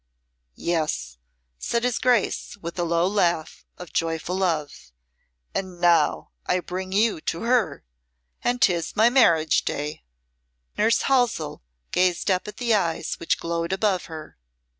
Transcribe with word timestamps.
"Yes," 0.55 1.19
said 1.59 1.83
his 1.83 1.99
Grace, 1.99 2.57
with 2.57 2.79
a 2.79 2.83
low 2.83 3.05
laugh 3.05 3.63
of 3.77 3.93
joyful 3.93 4.35
love, 4.35 4.91
"and 5.53 5.79
now 5.79 6.31
I 6.47 6.59
bring 6.59 6.91
you 6.91 7.21
to 7.27 7.41
her, 7.41 7.83
and 8.43 8.59
'tis 8.59 8.95
my 8.95 9.11
marriage 9.11 9.63
day." 9.63 10.01
Nurse 10.75 11.03
Halsell 11.03 11.61
gazed 11.91 12.31
up 12.31 12.47
at 12.47 12.57
the 12.57 12.73
eyes 12.73 13.13
which 13.19 13.37
glowed 13.39 13.71
above 13.71 14.05
her. 14.05 14.39